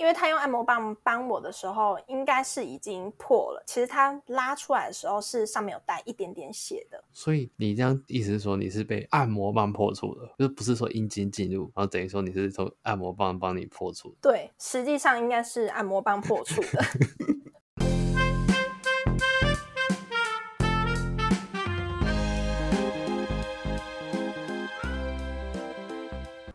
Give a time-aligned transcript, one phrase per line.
[0.00, 3.62] 因为他用按摩棒帮我的时候，应该是已经破了。
[3.66, 7.04] 其实他拉出来的时候是上面有带一点点血的。
[7.12, 14.16] 所以你这样意思是说你是被按摩棒破处的，就是不是说阴茎进入，然后等于说你是从按摩棒帮你破处的。
[14.22, 16.82] 对，实际上应该是按摩棒破处的。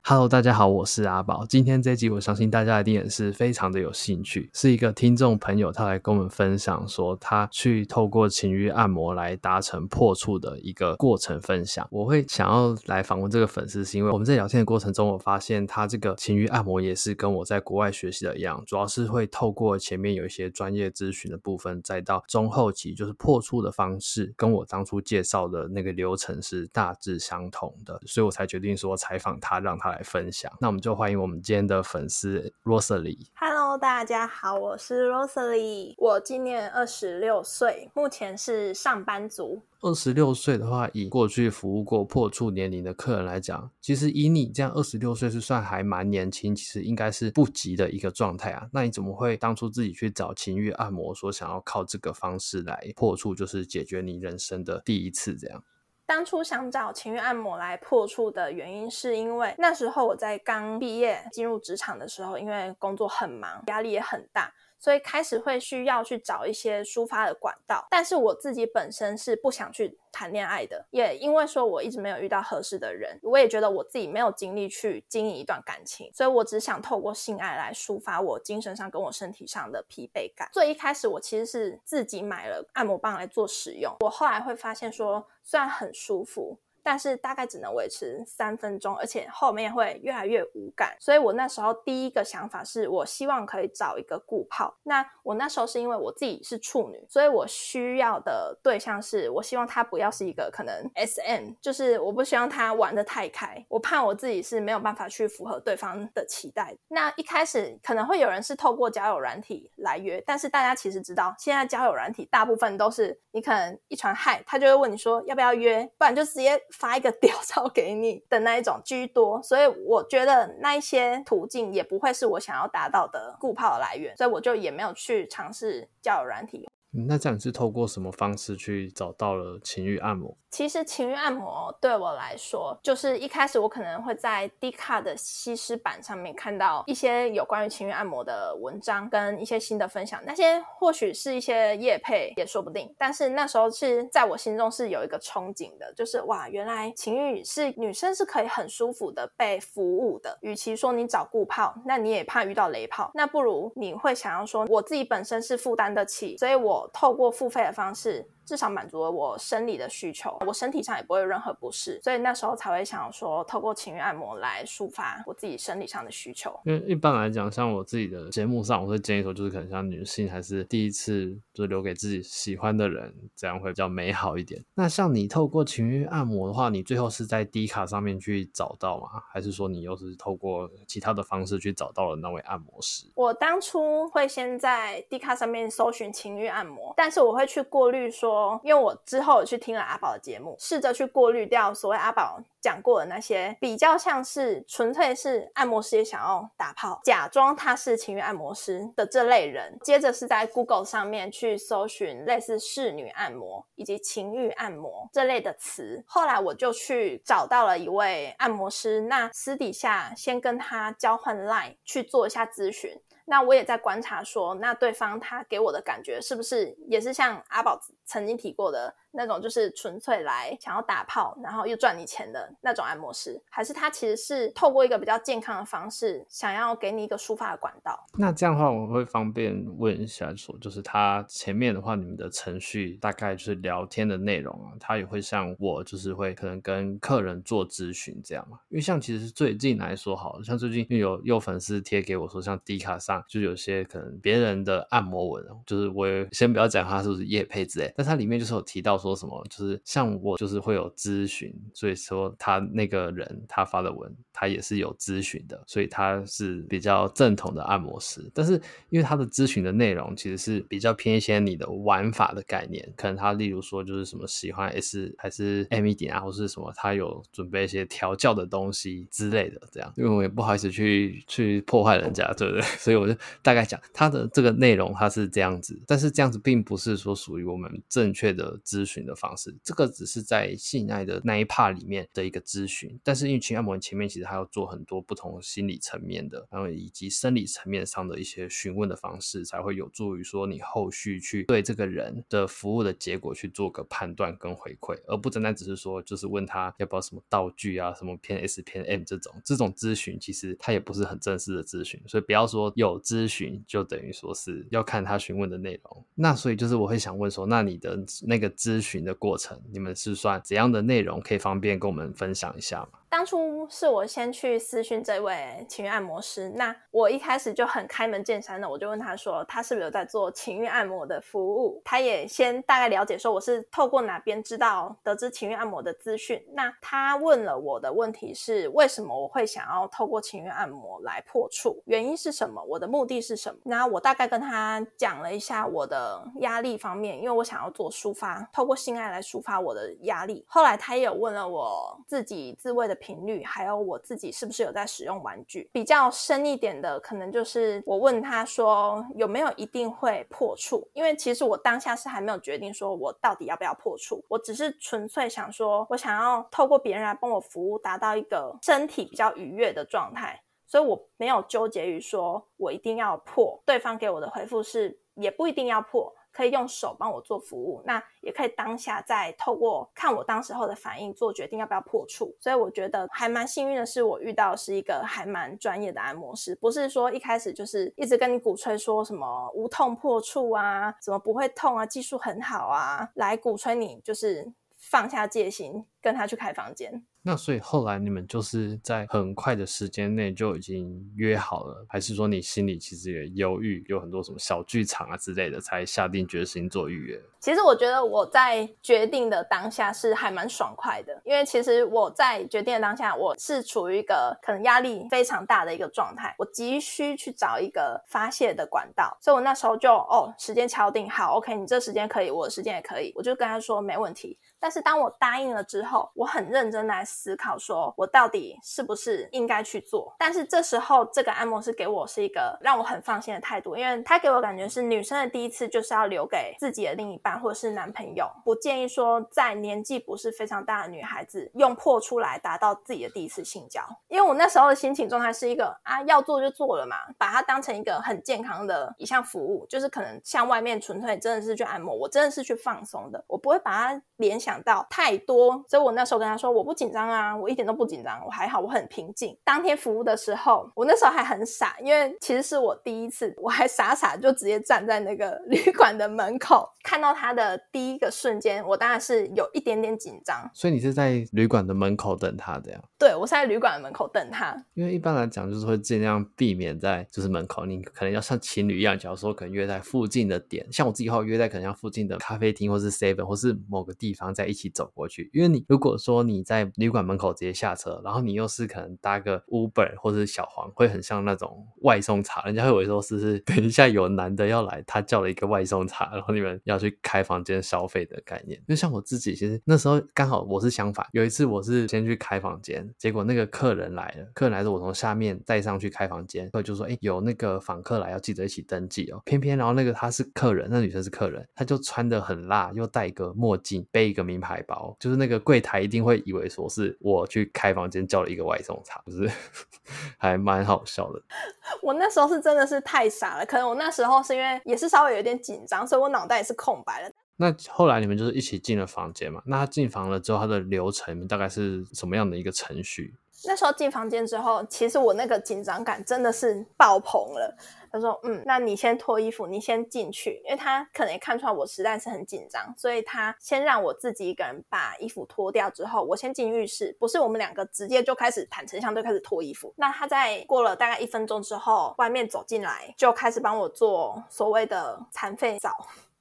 [0.08, 1.44] Hello，大家好，我是阿宝。
[1.50, 4.48] 今天这集，我相信大家一定也是非常的有兴趣。
[4.54, 11.88] 是一个听众朋友，他来跟我们分享说，他去透过情欲按摩来达成破处的一个过程分享。
[11.90, 33.28] 我会想要来访问这个粉丝，是因为我们在聊天的过程中，我发现他这个情欲按摩也是跟我在国外学习的一样，主要是会透过前面有一些专业咨询的部分，再到中后期就是破处的方式，跟我当初介绍的那个流程是大致相同的，所以我才决定说采访他，让他来分享，那我们就欢迎我们今天的粉丝 Rosalie。
[33.36, 39.62] Hello，大家好，我是 Rosalie，我今年二十六岁，目前是上班族。
[39.80, 48.68] 二十六岁的话，以过去服务过破处年龄的客人来讲，其实以你这样二十六岁是算还蛮年轻，其实应该是不急的一个状态啊。
[48.74, 55.64] 那你怎么会当初自己去找情欲按摩，说想要靠这个方式来破处，就是解决你人生的第一次这样？
[56.06, 64.54] 当初想找情欲按摩来破处的原因，是因为那时候我在刚毕业进入职场的时候，因为工作很忙，压力也很大。
[64.86, 80.48] 所以开始会需要去找一些抒发的管道，但是我自己本身是不想去谈恋爱的，也因为说我一直没有遇到合适的人，我也觉得我自己没有精力去经营一段感情，所以我只想透过性爱来抒发我精神上跟我身体上的疲惫感。
[80.54, 86.60] 所以一开始我其实是自己买了按摩棒来做使用，我后来会发现说，虽然很舒服。
[86.86, 90.96] 但是大概只能维持三分钟，而且后面会越来越无感。
[91.00, 94.78] 所以我那时候第一个想法是，我希望可以找一个固炮。
[94.84, 106.78] 那我那时候是因为我自己是处女，所以我需要的对象是我希望他不要是一个可能 SM，就是我不希望他玩得太开，我怕我自己是没有办法去符合对方的期待。
[106.90, 116.62] 那一开始可能会有人是透过交友软体来约，但是大家其实知道，现在交友软体大部分都是你可能一传嗨，他就会问你说要不要约，不然就直接。
[116.78, 126.68] 发一个屌照给你的那一种居多，所以我觉得那一些途径也不会是我想要达到的固泡的来源，所以我就也没有去尝试交友软体。
[127.08, 130.36] 那这样是透过什么方式去找到了情欲按摩？
[130.50, 142.94] 其实情欲按摩对我来说，就是一开始我可能会在 d 卡的西施版上面看到一些有关于情欲按摩的文章跟一些新的分享，那些或许是一些业配也说不定。
[142.98, 150.38] 但是那时候是在我心中是有一个憧憬的，就是哇，原来情欲是女生是可以很舒服的被服务的。
[150.42, 156.85] 与其说你找固炮，那你也怕遇到雷炮，那不如你会想要说，我自己本身是负担得起，所以我。
[156.94, 158.28] 透过付费的方式。
[158.46, 166.54] 至少满足了我生理的需求，我身体上也不会有任何不适，所以那时候才会想说，透过情欲按摩来抒发我自己生理上的需求。
[166.66, 174.64] 因为一般来讲，像我自己的节目上，我会建议说，就是可能像女性还是第一次，就留给自己喜欢的人，这样会比较美好一点。
[174.76, 179.08] 那像你透过情欲按摩的话，你最后是在 D 卡上面去找到吗？
[179.34, 183.08] 还是说你又是透过其他的方式去找到了那位按摩师？
[183.16, 188.35] 我当初会先在 D 卡上面搜寻情欲按摩，但是我会去过滤说。
[188.64, 199.78] 因为我之后去听了阿宝的节目，试着去过滤掉所谓阿宝讲过的那些比较像是纯粹是按摩师也想要打炮，假装他是情欲按摩师的这类人。
[199.84, 206.04] 接着是在 Google 上面去搜寻类似侍女按摩以及情欲按摩这类的词。
[206.08, 213.00] 后来我就去找到了一位按摩师，那私底下先跟他交换 Line 去做一下咨询。
[213.26, 218.96] 那我也在观察说，那对方他给我的感觉是不是也是像阿宝曾经提过的？
[219.18, 227.98] 那种就是纯粹来想要打炮，然后又赚你钱的那种按摩师，还是他其实是透过一个比较健康的方式，想要给你一个抒发的管道？
[228.18, 238.60] 那这样的话，我会方便问一下说，就是他前面的话，你们的程序大概就是聊天的内容啊，他也会像我，就是会可能跟客人做咨询这样嘛？
[238.68, 249.06] 因为像其实最近来说，好像最近有有粉丝贴给我说，像迪卡上就有些可能别人的按摩文，就是我先不要讲他是不是业配之类，但它里面就是有提到说。
[249.06, 249.46] 说什么？
[249.52, 258.20] 就是像我，就是会有咨询，所以说他那个人他发的文，他也是有咨询的，所以他是比较正统的按摩师。
[258.34, 258.54] 但是
[258.90, 269.94] 因为他的咨询的内容其实是比较偏一些你的玩法的概念，可能他例如说就是什么喜欢 S 还是 M 一点啊，或是什么，他有准备一些调教的东西之类的，这样。
[269.96, 272.62] 因为我也不好意思去去破坏人家，对不对？
[272.80, 306.06] 所以我我就大概讲它的这个内容，它是这样子，但是这样子并不是说属于我们正确的咨询的方式，这个只是在性爱的那一 part 里面的一个咨询，但是因为情欲按摩前面其实还要做很多不同心理层面的，然后以及生理层面上的一些询问的方式，才会有助于说你后续去对这个人的服务的结果去做个判断跟回馈，而不单单只是说就是问他要不要什么道具啊，什么偏 S 偏 M 这种这种咨询，其实它也不是很正式的咨询，所以不要说有咨询就等于说是要看他询问的内容。
[306.16, 311.22] 那所以就是我会想问说，那你的那个咨询的过程，你们是算怎样的内容？
[311.22, 313.00] 可以方便跟我们分享一下吗？
[313.10, 321.82] 当初是我先去私讯这位情欲按摩师，那我一开始就很开门见山的，我就问他说，他是不是有在做情欲按摩的服务？
[321.86, 326.44] 他也先大概了解说我是透过哪边知道得知情欲按摩的资讯。
[326.54, 331.82] 那他问了我的问题是，为什么我会想要透过情欲按摩来破处？
[331.86, 332.62] 原因是什么？
[332.64, 333.60] 我的目的是什么？
[333.64, 340.44] 那我大概跟他讲了一下我的压力方面，因为我想要做抒发，透过性爱来抒发我的压力。
[340.48, 345.70] 后来他也有问了我自己自慰的频率，还有我自己是不是有在使用玩具？
[345.72, 350.88] 比较深一点的，可能就是我问他说有没有一定会破处？
[350.94, 363.62] 因为其实我当下是还没有决定说我到底要不要破处，我只是纯粹想说我想要透过别人来帮我服务，达到一个身体比较愉悦的状态，所以我没有纠结于说我一定要破。
[363.66, 366.14] 对方给我的回复是也不一定要破。
[366.36, 372.36] 可以用手帮我做服务，那也可以当下再透过看我当时候的反应做决定要不要破处。
[372.42, 387.06] 所以我觉得还蛮幸运的是，我遇到是一个还蛮专业的按摩师，不是说一开始就是一直跟你鼓吹说什么无痛破处啊，怎么不会痛啊，技术很好啊，来鼓吹你就是放下戒心跟他去开房间。
[387.28, 397.20] 那所以后来你们就是在很快的时间内就已经约好了，还是说你心里其实也犹豫，有很多什么小剧场啊之类的，才下定决心做预约？
[397.46, 414.40] 其实我觉得我在决定的当下是还蛮爽快的，因为其实我在决定的当下，我是处于一个可能压力非常大的一个状态，我急需去找一个发泄的管道，所以我那时候就哦，时间敲定好，OK，你这时间可以，我的时间也可以，我就跟他说没问题。
[414.60, 420.16] 但是当我答应了之后，我很认真来思考，说我到底是不是应该去做。
[420.18, 428.30] 但是这时候，这个按摩师给我是一个让我很放心的态度，因为他给我感觉是女生的第一次就是要留给自己的另一半或者是男朋友。
[428.44, 433.82] 不建议说在年纪不是非常大的女孩子用破处来达到自己的第一次性交。
[434.08, 444.56] 因为我那时候的心情状态是一个啊，要做就做了嘛，把它当成一个很健康的一项服务，就是可能像外面纯粹真的是去按摩，我真的是去放松的，我不会把它联想。
[444.66, 449.38] 到太多，所以我那时候跟他说，我不紧张啊，我一点都不紧张，我还好，我很平静。
[449.44, 460.50] 当天服务的时候，我那时候还很傻，因为其实是我第一次，我还傻傻就直接站在那个旅馆的门口，看到他的第一个瞬间，我当然是有一点点紧张。
[460.54, 462.82] 所以你是在旅馆的门口等他的呀？
[462.98, 464.56] 对，我是在旅馆的门口等他。
[464.74, 474.46] 因为一般来讲，就是会尽量避免在就是门口，你可能要像情侣一样，假如说可能约在附近的点，像我自己后约在可能像附近的咖啡厅，或是 Seven，或是某个地方在。
[474.46, 488.60] 一起走过去，因为你如果说你在旅馆门口直接下车，然后你又是可能搭个 Uber 或者是小黄，会很像那种外送茶，人家会以为说是是等一下有男的要来，他叫了一个外送茶，然后你们要去开房间消费的概念。
[488.68, 499.22] 就像我自己，其实那时候刚好我是相反，有一次我是先去开房间，结果那个客人来了，客人来的我从下面带上去开房间，所以就说哎有那个访客来要记得一起登记哦。
[499.26, 509.32] 偏偏然后那个他是客人，那女生是客人，她就穿的很辣，又戴一个墨镜，背一个名牌包，就是那个柜台一定会以为说是我去开房间叫了一个外送茶，就是
[510.18, 511.22] 还蛮好笑的。
[511.84, 516.95] 我那时候是真的是太傻了，可能我那时候是因为也是稍微有点紧张，所以我脑袋也是空白了。
[517.38, 519.42] 那后来你们就是一起进了房间嘛？
[519.46, 523.16] 那他进房了之后，他的流程大概是什么样的一个程序？
[523.48, 527.56] 那时候进房间之后，其实我那个紧张感真的是爆棚了。
[527.92, 539.74] 他说：“嗯，那你先脱衣服，你先进去，因为他可能也看出来我实在是很紧张，所以他先让我自己一个人把衣服脱掉之后，我先进浴室，不是我们两个直接就开始坦诚相对开始脱衣服。
[539.78, 545.72] 那他在过了大概一分钟之后，外面走进来，就开始帮我做所谓的残废澡。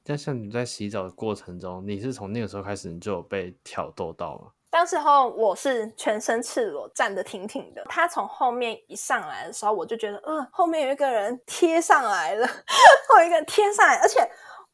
[0.04, 12.44] 但像你在洗澡的过程中，你是从那个时候开始你就有被挑逗到吗？”当时候我是全身赤裸站得挺挺的，他从后面一上来的时候，我就觉得，呃，后面有一个人贴上来了，
[13.08, 14.20] 后一个人贴上来，而且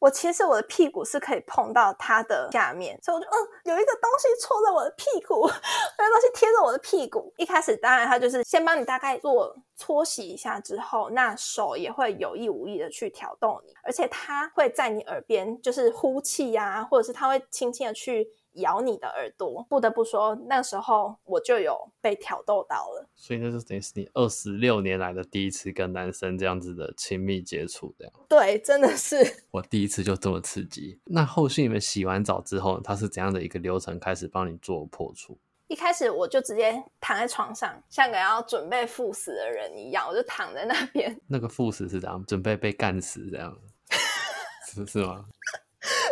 [0.01, 5.47] 我其实我的屁股是可以碰到它的下面，所以我就嗯，有一个东西戳着我的屁股，
[5.95, 7.31] 那个东西贴着我的屁股。
[7.37, 18.27] 一开始当然它就是先帮你大概做搓洗一下之后，那手也会有意无意的去挑动你，而且它会在你耳边就是呼气呀、啊，或者是它会轻轻的去。
[18.55, 23.07] 咬你的耳朵，不得不说，那时候我就有被挑逗到了。
[23.15, 28.13] 所以那就等于是你二十六年来的第一次跟男生这样子的亲密接触，这样。
[28.27, 29.15] 对，真的是。
[29.51, 30.99] 我第一次就这么刺激。
[31.05, 35.37] 那后续你们洗完澡之后，他是怎样的一个流程开始帮你做破处？
[35.67, 41.17] 一开始我就直接躺在床上，像个要准备赴死的人一样，我就躺在那边。
[41.27, 42.21] 那个赴死是怎样？
[42.25, 43.57] 准备被干死这样？
[44.67, 45.23] 是是吗？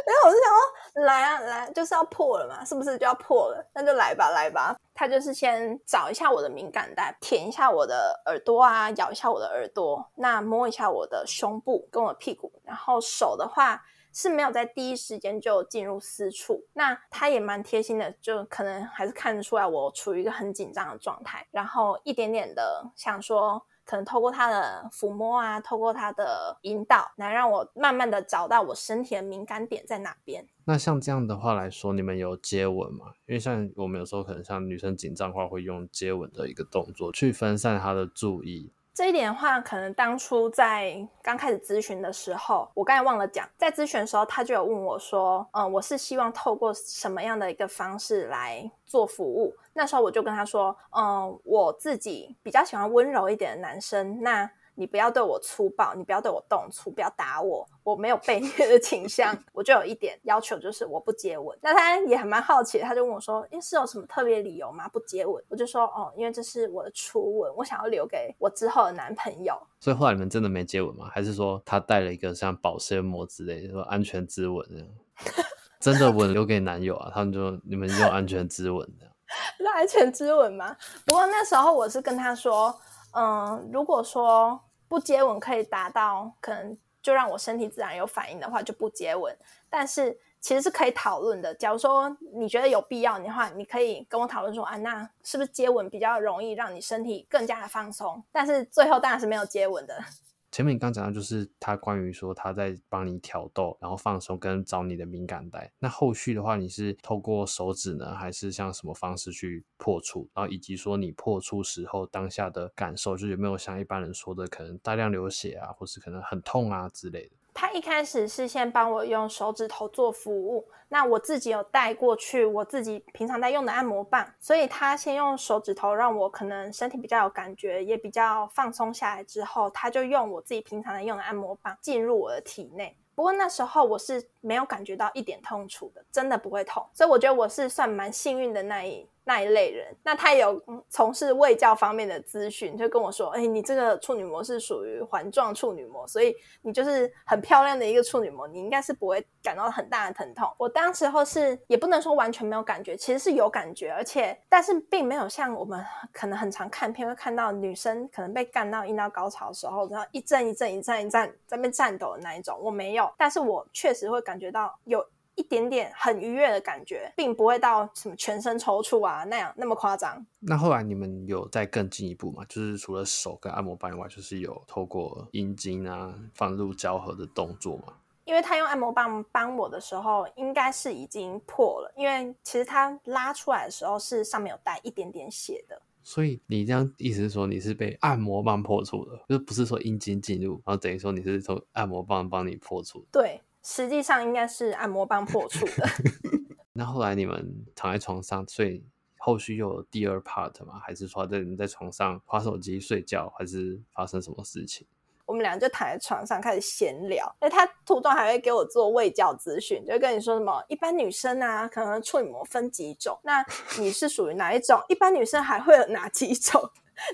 [0.06, 0.79] 然后我就想说。
[1.00, 3.66] 来啊来，就是要破了嘛，是不是就要破了？
[3.74, 4.76] 那就来吧来吧。
[4.94, 13.82] 他就是先找一下我的敏感带，舔一下我的耳朵啊，咬一下我的耳朵，那摸一下我的胸部跟我屁股，然后手的话
[14.14, 16.66] 是没有在第一时间就进入私处。
[16.74, 23.66] 那他也蛮贴心的，就可能还是看得出来我处于一个很紧张的状态，然后一点点的想说。
[23.90, 30.46] 可能透过他的抚摸啊，透过他的引导，来让我慢慢的找到我身体的敏感点在哪边。
[30.66, 33.08] 那像这样的话来说，你们有接吻吗？
[33.26, 38.72] 因为像我们有时候可能像女生紧张的话，会用接吻的一个动作去分散她的注意。
[39.00, 49.56] 这一点的话，可能当初在刚开始咨询的时候，我刚才忘了讲，在咨询的时候，他就有问我说，嗯，我是希望透过什么样的一个方式来做服务？
[49.72, 54.52] 那时候我就跟他说，嗯，我自己比较喜欢温柔一点的男生，那。
[54.80, 59.38] 你不要对我粗暴，你不要对我动粗，不要打我，我没有被 虐的倾向。
[59.52, 61.58] 我就有一点要求，就是我不接吻。
[61.62, 64.88] 那他也还蛮好奇，他就问我说：“诶，是有什么特别理由吗？
[64.88, 71.10] 不接吻？”我就说：“哦，因为这是我的初吻，我想要留给我之后的男朋友。”所以后来你们真的没接吻吗？
[71.12, 74.88] 还是说他带了一个像保鲜膜之类的，说安全之吻这样？
[75.82, 77.12] 真的吻留给男友啊？
[77.14, 79.14] 他们就你们用安全之吻这样？
[79.60, 80.74] 那安全之吻吗？
[81.06, 82.74] 不过那时候我是跟他说
[83.12, 84.58] ：“嗯，如果说。”
[84.90, 89.34] 不接吻可以达到可能就让我身体自然有反应的话，就不接吻。
[89.70, 91.54] 但是其实是可以讨论的。
[91.54, 98.22] 假如说你觉得有必要的话，你可以跟我讨论说啊，那是不是接吻比较容易让你身体更加的放松？
[98.32, 100.04] 但是最后当然是没有接吻的。
[100.52, 105.72] 前面你刚讲到，就是他关于说他在帮你挑逗，然后放松跟找你的敏感带。
[105.78, 110.28] 那后续的话，你是透过手指呢，还是像什么方式去破处？
[110.34, 117.36] 然后以及说你破处时候当下的感受，就有没有像一般人说的，可能大量流血啊，或是可能很痛啊之类的？
[117.60, 132.96] 他一开始是先帮我用手指头做服务，那我自己有带过去我自己平常在用的按摩棒，所以他先用手指头让我可能身体比较有感觉，也比较放松下来之后，他就用我自己平常在用的按摩棒进入我的体内。
[133.14, 139.96] 不过那时候我是没有感觉到一点痛楚的，真的不会痛，所以我觉得我是算蛮幸运的那一那一类人。
[140.04, 140.60] 那他有
[140.90, 163.08] 从事卫教方面的咨询，就跟我说：“哎，你这个处女膜是属于环状处女膜，所以你就是很漂亮的一个处女膜，你应该是不会感到很大的疼痛。”我当时候是也不能说完全没有感觉，其实是有感觉，而且但是并没有像我们可能很常看片会看到女生可能被干到阴道高潮的时候，然后一阵一阵一阵一阵在那边颤抖的那一种，我没有。
[163.16, 165.06] 但是我确实会感觉到有
[165.40, 170.24] 一点点很愉悦的感觉，并不会到什么全身抽搐啊那样那么夸张。
[170.40, 172.44] 那后来你们有再更进一步吗？
[172.50, 177.94] 就是除了手跟按摩棒以外，就是有透过阴茎啊放入交合的动作吗？
[178.26, 185.82] 因为他用按摩棒帮我的时候，应该是已经破了，因为其实他拉出来的时候是上面有带一点点血的。
[186.04, 193.06] 所以你这样意思是说你是被按摩棒破处的，就不是说阴茎进入，然后等于说你是从按摩棒帮你破处。
[193.12, 195.88] 对，实际上应该是按摩棒破处的。
[196.74, 198.84] 那后来你们躺在床上，所以
[199.20, 200.82] 后续又有第二 part 吗？
[200.84, 204.88] 还是说在你在床上划手机睡觉，还是发生什么事情？
[205.28, 213.46] 我们俩就躺在床上开始闲聊，哎，他途中还会给我做卫教咨询，就跟你说什么一般女生啊，可能处女膜分几种，那
[213.78, 214.82] 你是属于哪一种？
[214.90, 216.60] 一般女生还会有哪几种？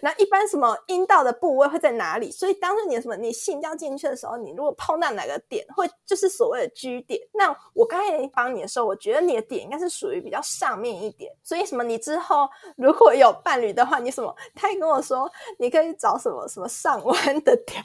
[0.01, 2.31] 那一般什么阴道的部位会在哪里？
[2.31, 7.19] 所以当时你什么你性交进去的时候，你如果碰到哪个点，会就是所谓的 G 点。
[7.33, 11.31] 那我刚才帮你的时候，我觉得你的点应该是属于比较上面一点。
[11.43, 17.75] 所以什么你之后如果有伴侣的话，你什么他也跟我说，你可以找什么什么上弯的屌，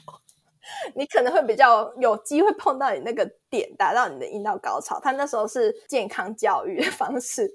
[0.95, 4.99] 你可能会比较有机会碰到你那个点，达到你的阴道高潮。
[4.99, 7.51] 他那时候是健康教育的方式。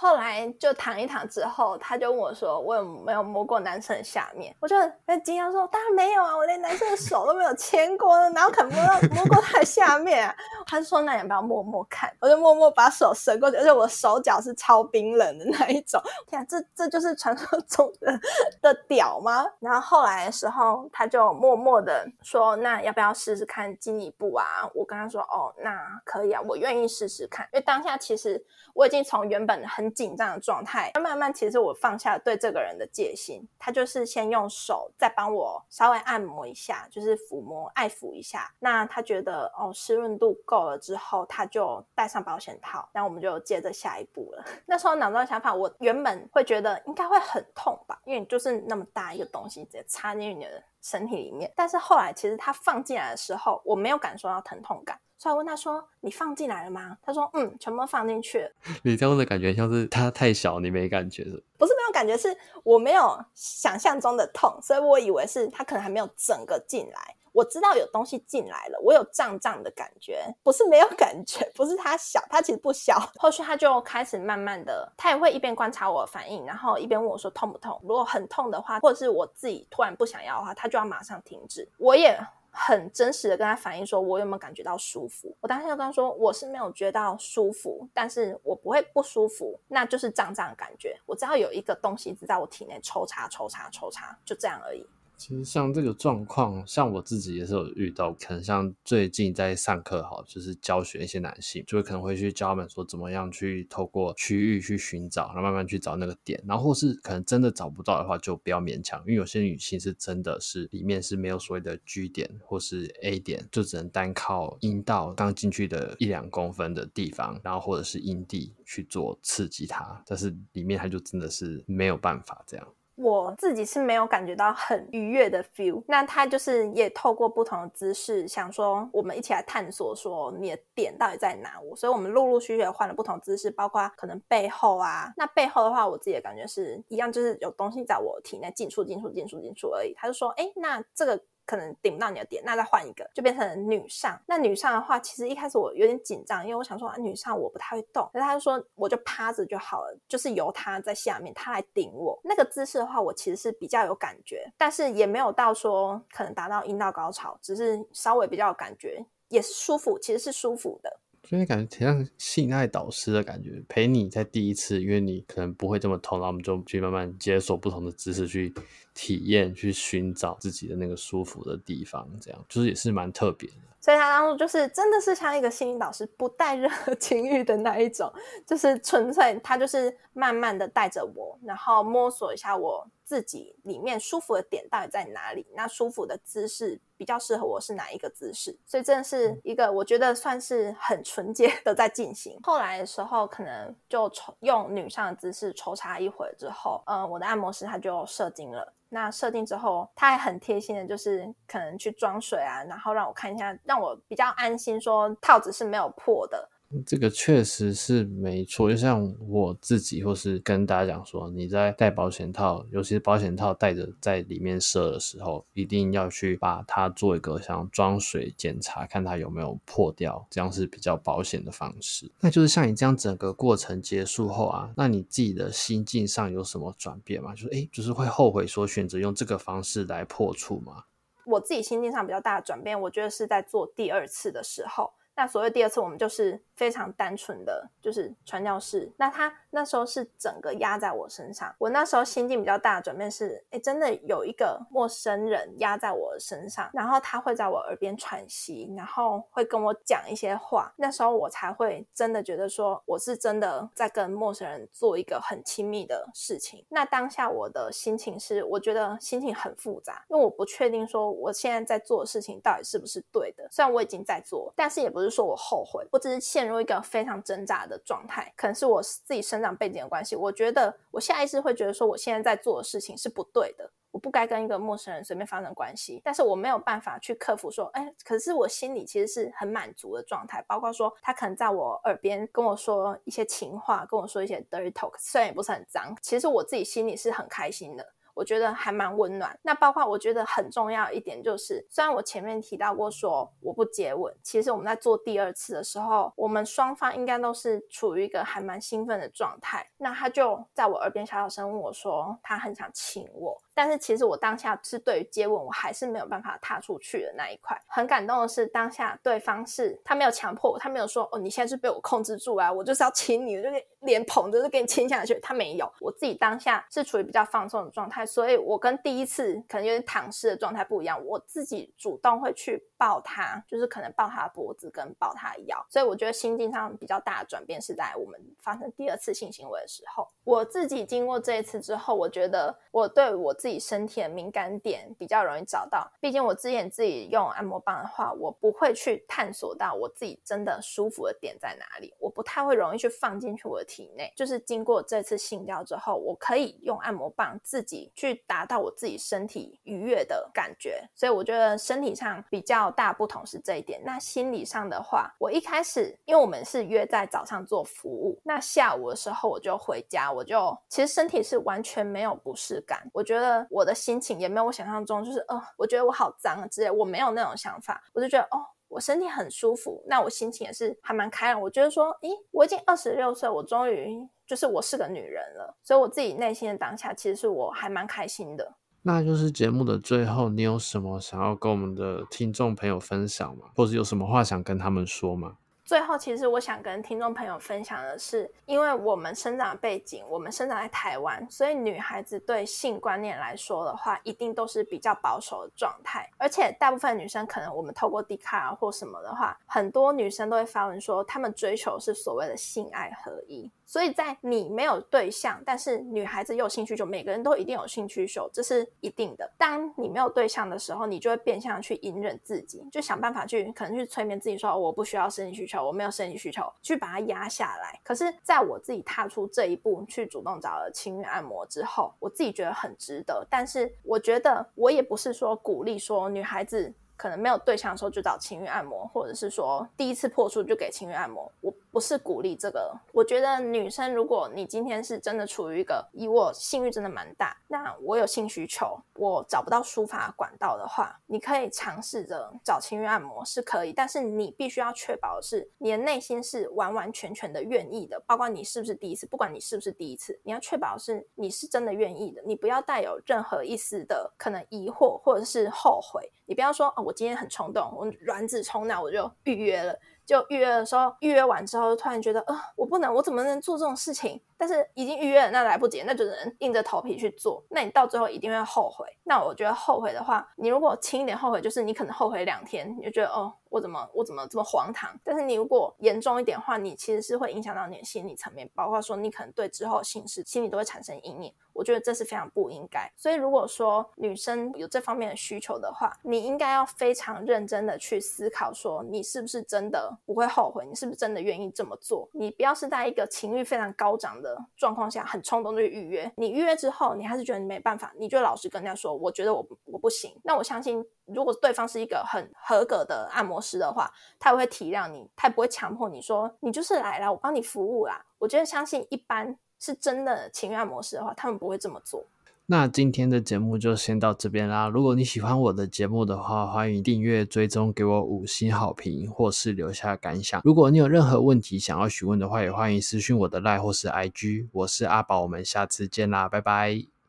[0.00, 4.74] 后来就躺一躺之后，他就问我说：“我有没有摸过男生的下面？”我就
[5.06, 10.34] 很惊讶说：“当然没有啊，我连男生的手都没有牵过，哪有可能摸到摸过他的下面啊？”
[10.66, 16.00] 他就说：“那你要不要摸摸看？”我就默默把手伸过去，而且我手脚是超冰冷的那一种。
[16.26, 18.18] 天啊，这这就是传说中的
[18.62, 19.44] 的屌吗？
[19.58, 28.42] 然后后来的时候，他就默默的说：“那要不要试试看进一步啊？”我跟他说：“哦，那可以啊，我愿意试试看。”因为当下其实
[28.72, 33.46] 我已经从原本很紧张的状态，那慢慢其实我放下对这个人的戒心。
[33.58, 38.52] 他就是先用手再帮我稍微按摩一下，就是抚摸、爱抚一下。
[38.58, 42.88] 那他觉得哦，湿润度够了之后，他就戴上保险套。
[42.92, 44.44] 然后我们就接着下一步了。
[44.66, 51.52] 那时候脑中的想法，我原本会觉得应该会很痛吧，因为你就是那么大一个东西直接插进你的身体里面。
[51.54, 54.98] 但是后来其实他放进来的时候，我没有感受到疼痛感。
[55.20, 58.50] 所以我问他说：“你放进来了吗？”他说：“嗯，全部放进去了。
[58.82, 61.44] ”你这样的感觉像是他太小，你没感觉是？
[61.58, 62.34] 不是没有感觉，是
[62.64, 67.16] 我没有想象中的痛，所以我以为是他可能还没有整个进来。
[67.32, 72.98] 我知道有东西进来了，我有胀胀的感觉，不是没有感觉， 不是他小，他其实不小。
[73.20, 77.78] 后续他就开始慢慢的，他也会一边观察我的反应，然后一边问我说痛不痛？
[77.82, 81.68] 如果很痛的话，或者是我自己突然不想要的话，他就要马上停止。
[81.76, 82.18] 我也。
[82.50, 85.36] 很真实的跟他反映说，我有没有感觉到舒服？
[85.40, 90.98] 我当时就跟他说，我是没有觉得到舒服，但是我不会不舒服，那就是胀胀的感觉。
[91.06, 94.86] 我知道有一个东西在我体内抽插、抽插、抽插，就这样而已。
[95.20, 122.66] 其实像这个状况，像我自己也是有遇到，可能像最近在上课，哈，就是教学一些男性，就会可能会去教他们说怎么样去透过区域去寻找，然后慢慢去找那个点，然后或是可能真的找不到的话，就不要勉强，因为有些女性是真的是里面是没有所谓的 G 点或是 A 点，就只能单靠阴道刚进去的一两公分的地方，然后或者是阴蒂去做刺激它，但是里面它就真的是没有办法这样。
[123.00, 131.60] 我自己是没有感觉到很愉悦的 feel，那他就是也透过不同的姿势，想说我们一起来探索，说你的点到底在哪？
[131.60, 139.94] 我，所以我们陆陆续续换了不同姿势，包括可能背后啊，那背后的话，我自己的感觉是一样，就是有东西在我体内进出、进出、进出、进出而已。
[139.94, 141.20] 他就说，哎，那这个。
[141.50, 144.16] 可能顶不到你的点，那再换一个，就变成女上。
[144.24, 148.08] 那女上的话，其实一开始我有点紧张，因为我想说啊，女上我不太会动。
[148.14, 152.16] 那他就说，我就趴着就好了，就是由他在下面，他来顶我。
[152.22, 161.00] 那个姿势的话，我其实是比较有感觉，但是也没有到说可能达到阴道高潮，只是稍微比较有感觉，也是舒服，其实是舒服的。
[161.30, 168.52] 所以感觉挺像性爱导师的感觉，陪你在第一次，因为你可能不会这么痛，然后我们就去慢慢解锁不同的知识去。
[168.92, 173.69] 体验去寻找自己的那个舒服的地方，这样就是也是蛮特别的。
[173.80, 178.12] 所以他当初就是真的是像一个心理导师，不带任何 情欲的那一种，
[178.46, 188.58] 就是纯粹他就是慢慢的带着我，然后摸索一下我自己里面舒服的点到底在哪里，那舒服的姿势比较适合我是哪一个姿势。
[188.66, 192.38] 所以真的是一个我觉得算是很纯洁的在进行。
[192.42, 198.74] 后来的时候可能就抽用女上的姿势抽插一会之后，嗯，我的按摩师他就射精了。
[198.90, 206.49] 那设定之后，他还很贴心的，就是可能去装水啊，然后让我看一下，让我比较安心，说套子是没有破的。
[206.86, 222.08] 这个确实是没错，就像我自己，或是跟大家讲说，你在戴保险套，尤其是保险套戴着在里面射的时候，一定要去把它做一个像装水检查，看它有没有破掉，这样是比较保险的方式。
[222.20, 227.34] 那就是像你这样整个过程结束后啊，那你自己的心境上有什么转变吗？
[227.34, 230.84] 就是哎，就是会后悔说选择用这个方式来破处吗？
[231.26, 234.92] 我自己心境上比较大的转变，我觉得是在做第二次的时候。
[235.20, 238.90] 那所谓第二次，我们就是非常单纯的，就是传教士。
[238.96, 250.72] 那他那时候是整个压在我身上，我那时候心境比较大的转变是，哎，真的有一个陌生人压在我身上，然后他会在我耳边喘息，然后会跟我讲一些话。
[250.76, 256.64] 那时候我才会真的觉得说，我是真的在跟陌生人做一个很亲密的事情。
[256.70, 263.46] 那当下我的心情是，我觉得心情很复杂，因为我不确定说我现在在做的事情到底是不是对的。
[263.50, 265.09] 虽然我已经在做，但是也不是。
[265.10, 270.14] 说我后悔，我只是陷入一个非常挣扎的状态，可能是我自己生长背景的关系。
[270.14, 276.00] 我觉得我下意识会觉得说，我现在在做的事情是不对的，我不该跟一个陌生人随便发生关系。
[276.04, 280.42] 但是我没有办法去克服说，哎，可是我心里其实是很满足的状态。
[280.46, 287.86] 包括说，他可能在我耳边跟我说一些情话，跟我说一些 dirty talk，虽然也不是很脏，其实我自己心里是很开心的。
[288.20, 289.34] 我觉得还蛮温暖。
[289.40, 299.66] 那包括我觉得很重要一点就是，虽然我前面提到过说我不接吻，其实我们在做第二次的时候，我们双方应该都是处于一个还蛮兴奋的状态。
[299.78, 303.40] 那他就在我耳边小小声问我说，他很想亲我。
[303.54, 307.60] 但是其实我当下是对于接吻，我还是没有办法踏出去的那一块。
[307.66, 313.48] 很感动的是，当下对方是他没有强迫我，他没有说哦，你现在是被我控制住啊，我就是要亲你，我就
[313.80, 315.18] 脸捧着就给你亲下去。
[315.20, 325.64] 他没有，我自己当下是处于比较放松的状态，所以我跟第一次可能有点躺尸的状态不一样，我自己主动会去抱他，就是可能抱他的脖子跟抱他的腰。
[325.68, 330.08] 所以我觉得心境上比较大的转变是在我们发生第二次性行为的时候。
[330.24, 335.90] 我自己经过这一次之后，我觉得我对我自己身体的敏感点比较容易找到。
[335.98, 344.12] 毕竟我之前自己用按摩棒的话，我不会去探索到我自己真的舒服的点在哪里，我不太会容易去放进去我的体内。
[344.14, 350.86] 就是经过这次性交之后，我可以用按摩棒自己去达到我自己身体愉悦的感觉。
[350.94, 353.80] 所以我觉得身体上比较大不同是这一点。
[353.84, 362.88] 那心理上的话，我一开始因为我们是约在早上做服务，那下午的时候我就回家，我就其实身体是完全没有不适感。
[362.92, 367.82] 我觉得我的心情也没有我想象中就是呃，我觉得我好脏啊之类，我没有那种想法。
[367.92, 371.40] 我就觉得哦，我身体很舒服，那我心情也是还蛮开朗。
[371.40, 378.54] 我觉得说，诶，我已经二十六岁，我终于就是我是个女人了，所以我自己内心的当下其实是我还蛮开心的。
[378.82, 383.46] 那就是节目的最后，你有什么想要跟我们的听众朋友分享吗？
[383.54, 385.36] 或者有什么话想跟他们说吗？
[385.70, 396.10] 最后，其实我想跟听众朋友分享的是，因为我们生长背景，我们生长在台湾，所以女孩子对性观念来说的话，一定都是比较保守的状态。
[396.18, 403.48] 而且，大部分女生可能我们透过 Dcard 或什么的话，很多女生都会发文说，她们追求是所谓的性爱合一。
[403.70, 409.30] 所以在你没有对象，但是女孩子有兴趣，就，每个人都一定有兴趣秀，这是一定的。
[409.38, 417.78] 当你没有对象的时候，你就会变相去隐忍自己，就想办法去可能去催眠自己说，说我不需要生理需求，我没有生理需求，去把它压下来。
[417.84, 423.24] 可是，在我自己踏出这一步，去主动找了情欲按摩之后，我自己觉得很值得。
[423.30, 431.30] 但是，我觉得我也不是说鼓励说女孩子可能没有对象的时候就找情欲按摩，或者是说第一次破处就给情欲按摩。
[431.40, 431.54] 我。
[431.72, 459.78] 不是鼓励这个，我觉得女生，如果你今天是真的处于一个以我性欲真的蛮大，那我有性需求，我找不到抒发管道的话，你可以尝试着找情欲按摩是可以，但是你必须要确保的是你的内心是完完全全的愿意的，包括你是不是第一次，不管你是不是第一次，你要确保是你是真的愿意的，你不要带有任何一丝的可能疑惑或者是后悔，你不要说哦，我今天很冲动，我卵子冲脑我就预约了。
[460.10, 464.20] 就预约的时候，预约完之后，突然觉得，呃，我不能，我怎么能做这种事情？
[464.36, 467.40] 但是已经预约了，那来不及，那就只能硬着头皮去做。
[467.48, 468.84] 那你到最后一定会后悔。
[469.04, 473.32] 那我觉得后悔的话，你如果轻一点后悔，就是你可能后悔两天，你就觉得，哦。
[473.50, 474.98] 我怎么我怎么这么荒唐？
[475.04, 481.34] 但是你如果严重一点的话，你其实是会影响到你的心理层面，包括说你可能对之后性事心理都会产生阴影。
[481.52, 482.90] 我觉得这是非常不应该。
[482.96, 492.08] 所以如果说女生有这方面的需求的话，你应该要非常认真的去思考，说你是不是真的不会后悔，你是不是真的愿意这么做？
[492.12, 496.10] 你不要是在一个情欲非常高涨的状况下，很冲动的去预约。
[496.16, 500.18] 你预约之后，你还是觉得你没办法，你就老实跟人家说，我觉得我我不行。
[500.22, 500.86] 那我相信。
[501.12, 508.04] 如果对方是一个很合格的按摩师的话，他也会体谅你，他也不会强迫你说你就是来了，我帮你服务啦。
[508.18, 512.04] 我觉得相信一般是真的情愿模式的话，他们不会这么做。
[512.46, 514.68] 那今天的节目就先到这边啦。
[514.68, 520.40] 如果你喜欢我的节目的话，欢迎订阅、追踪，给我五星好评，或是留下感想。
[520.44, 524.48] 如果你有任何问题想要询问的话，也欢迎私讯我的 LINE 或是 IG。
[524.50, 526.99] 我是阿宝，我们下次见啦，拜拜。